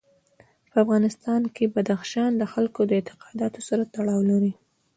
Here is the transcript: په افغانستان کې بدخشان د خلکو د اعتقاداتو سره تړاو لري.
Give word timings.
په 0.71 0.75
افغانستان 0.83 1.41
کې 1.55 1.71
بدخشان 1.75 2.31
د 2.37 2.43
خلکو 2.53 2.81
د 2.85 2.91
اعتقاداتو 2.99 3.59
سره 3.69 3.83
تړاو 3.93 4.21
لري. 4.31 4.53